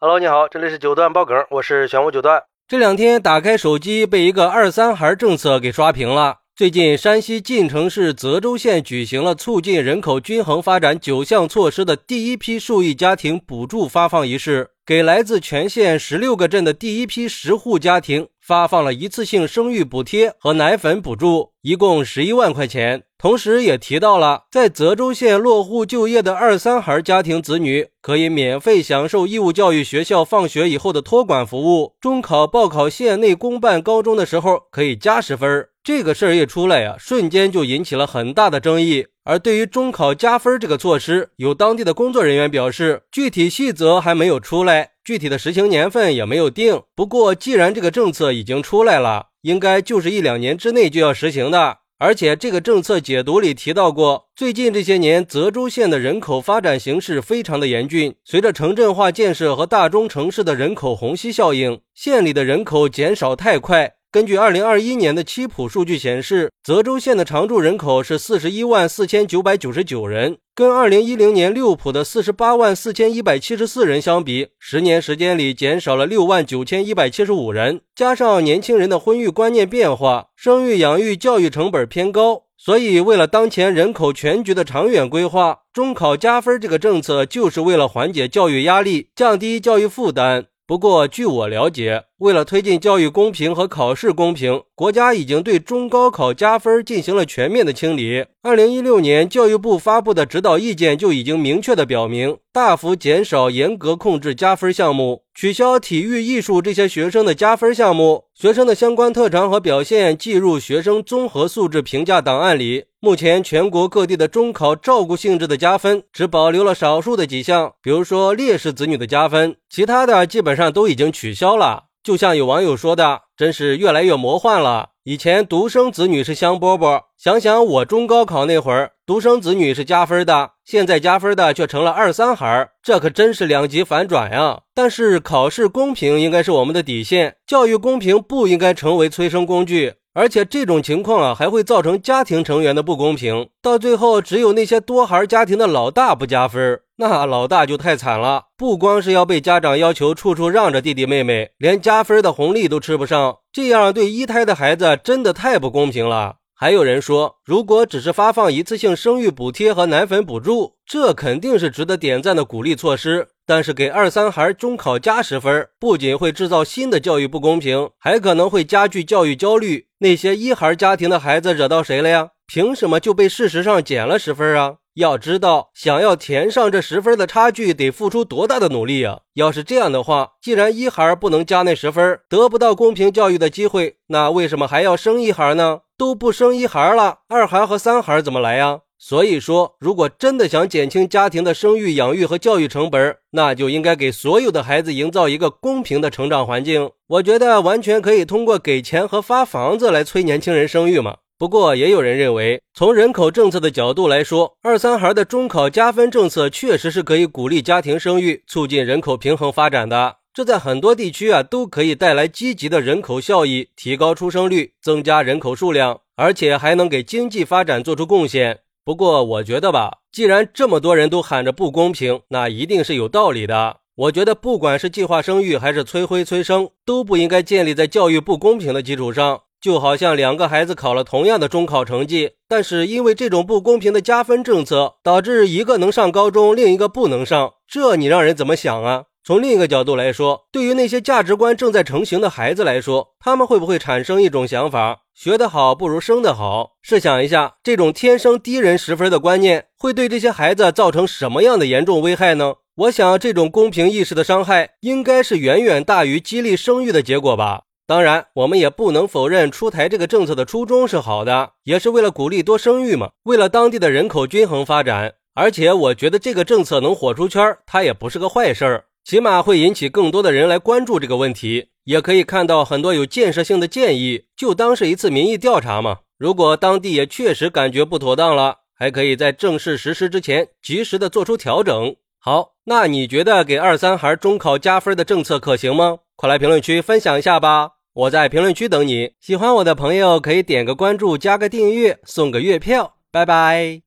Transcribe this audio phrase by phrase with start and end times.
[0.00, 2.44] Hello，你好，这里是九段爆梗，我是玄武九段。
[2.68, 6.36] 这两天打开手机，被一个二三孩政策给刷屏了。
[6.54, 18.28] 最近，山西晋城市泽州县举行了促进人口均衡发展九项措施的第一批受益家庭补助发放仪式，给来自全县十六个镇的第一批十户家庭。
[18.48, 23.02] 发放了一次性生育补贴和奶粉补助，一共十一万块钱。
[23.18, 31.92] 同时，也提到了在泽州县落户就业的二三孩家庭子女可以免费享受义务教育学校放学以后的托管服务。
[32.00, 35.68] 中考报考县内公办高中的时候可以加十分。
[35.88, 39.06] 这个事儿一出来呀，瞬间就引起了很大的争议。
[39.24, 44.90] 而对于中考加分这个措施，有当地的工作人员表示，具体细则还没有出来。
[45.02, 51.78] 具体的实行年份也没有定，不过既然这个政策已经出来了，应该就是一两年之内就要实行的。
[51.98, 63.94] 而且这个政策解读里提到过，最近这些年泽州县的人口发展形势非常的严峻，随着城镇化建设和大中城市的人口虹吸效应，县里的人口减少太快。
[64.10, 77.82] 根据二零二一年的七普数据显示，泽州县的常住人口是四十一万四千九百九十九人，跟二零一零年六普的四十八万四千一百七十四人相比，十年时间里减少了六万九千一百七十五人。
[77.94, 90.46] 加上年轻人的婚育观念变化，生育养育教育成本偏高，所以为了当前人口全局的长远规划，中考加分这个政策就是为了缓解教育压力，降低教育负担。
[90.66, 92.04] 不过，据我了解。
[92.18, 98.26] 为了推进教育公平和考试公平，国家已经对中高考加分进行了全面的清理。
[98.42, 112.86] 二零一六年，教育部发布的指导意见就已经明确的表明，大幅减少、严格控制加分项目，取消体育、艺术这些学生的加分项目，学生的相关特长和表现计入学生综合素质评价档案里。
[112.98, 121.84] 目前，全国各地的中考照顾性质的加分只保留了少数的几项，比如说烈士子女的加分，其他的基本上都已经取消了。
[122.02, 124.90] 就像有网友说的，真是越来越魔幻了。
[125.04, 134.60] 以前独生子女是香饽饽，想想我中高考那会儿，独生子女是加分的，现在加分的却成了二三孩，这可真是两极反转呀。
[134.74, 139.94] 但是考试公平应该是我们的底线，教育公平不应该成为催生工具。
[140.18, 156.34] 而且这种情况啊，还会造成家庭成员的不公平，到最后只有那些多孩家庭的老大不加分，那老大就太惨了，不光是要被家长要求处处让着弟弟妹妹，连加分的红利都吃不上，这样对一胎的孩子真的太不公平了。
[156.52, 163.28] 还有人说，如果只是发放一次性生育补贴和奶粉补助，这肯定是值得点赞的鼓励措施。
[163.48, 169.86] 但是给二三孩中考加十分，不仅会制造新的教育不公平，还可能会加剧教育焦虑。
[170.00, 172.28] 那些一孩家庭的孩子惹到谁了呀？
[172.46, 174.74] 凭什么就被事实上减了十分啊？
[174.96, 179.20] 要知道，想要填上这十分的差距，得付出多大的努力啊！
[179.32, 185.80] 要是这样的话，既然一孩不能加那十分，得不到公平教育的机会，那为什么还要生一孩呢？
[185.96, 188.80] 都不生一孩了，二孩和三孩怎么来呀？
[189.00, 196.90] 所以说，如果真的想减轻家庭的生育、养育和教育成本，那就应该给所有的孩子营造一个公平的成长环境。
[197.06, 201.18] 我觉得完全可以通过给钱和发房子来催年轻人生育嘛。
[201.38, 210.16] 不过，也有人认为，从人口政策的角度来说，二三孩的中考加分政策确实是可以鼓励家庭生育，促进人口平衡发展的。
[210.34, 218.58] 这在很多地区啊，都可以带来积极的人口效益，提高出生率，增加人口数量，而且还能给经济发展做出贡献。
[218.88, 223.80] 不过，我觉得吧，既然这么多人都喊着不公平，那一定是有道理的。
[223.94, 229.42] 我觉得，不管是计划生育还是催婚催生，都不应该建立在教育不公平的基础上。
[229.60, 239.04] 就好像两个孩子考了同样的中考成绩，但是因为这种不公平的加分政策，导致一个能上高中，另一个不能上，这你让人怎么想啊？
[239.22, 246.76] 从另一个角度来说，对于那些价值观正在成型的孩子来说，他们会不会产生一种想法：学得好不如生得好？
[246.80, 252.54] 试想一下，这种天生低人十分的观念，会对这些孩子造成什么样的严重危害呢？
[252.76, 257.62] 我想，这种公平意识的伤害，应该是远远大于激励生育的结果吧。
[257.84, 265.14] 当然，我们也不能否认出台这个政策的初衷是好的，也是为了鼓励多生育嘛，为了当地的人口均衡发展。
[265.34, 276.00] 而且，我觉得这个政策能火出圈，它也不是个坏事儿，起码会引起更多的人来关注这个问题，也可以看到很多有建设性的建议，就当是一次民意调查嘛。
[276.18, 281.96] 如果当地也确实感觉不妥当了，还可以在正式实施之前及时的做出调整。
[282.18, 286.00] 好，那你觉得给二三孩中考加分的政策可行吗？
[286.14, 287.70] 快来评论区分享一下吧。
[287.94, 293.80] 我在评论区等你，喜欢我的朋友可以点个关注，加个订阅，送个月票，拜拜。